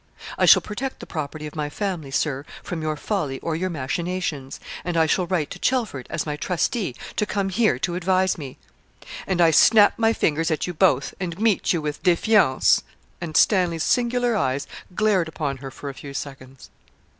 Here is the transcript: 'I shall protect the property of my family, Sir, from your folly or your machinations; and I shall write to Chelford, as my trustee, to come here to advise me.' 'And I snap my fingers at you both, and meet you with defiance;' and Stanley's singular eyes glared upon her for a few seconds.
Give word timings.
'I 0.39 0.47
shall 0.47 0.63
protect 0.63 0.99
the 0.99 1.05
property 1.05 1.45
of 1.45 1.55
my 1.55 1.69
family, 1.69 2.09
Sir, 2.09 2.43
from 2.63 2.81
your 2.81 2.97
folly 2.97 3.39
or 3.41 3.55
your 3.55 3.69
machinations; 3.69 4.59
and 4.83 4.97
I 4.97 5.05
shall 5.05 5.27
write 5.27 5.51
to 5.51 5.59
Chelford, 5.59 6.07
as 6.09 6.25
my 6.25 6.35
trustee, 6.35 6.95
to 7.17 7.25
come 7.27 7.49
here 7.49 7.77
to 7.77 7.93
advise 7.93 8.35
me.' 8.35 8.57
'And 9.27 9.39
I 9.39 9.51
snap 9.51 9.93
my 9.99 10.11
fingers 10.11 10.49
at 10.49 10.65
you 10.65 10.73
both, 10.73 11.13
and 11.19 11.39
meet 11.39 11.71
you 11.71 11.83
with 11.83 12.01
defiance;' 12.01 12.81
and 13.21 13.37
Stanley's 13.37 13.83
singular 13.83 14.35
eyes 14.35 14.65
glared 14.95 15.27
upon 15.27 15.57
her 15.57 15.69
for 15.69 15.87
a 15.87 15.93
few 15.93 16.15
seconds. 16.15 16.71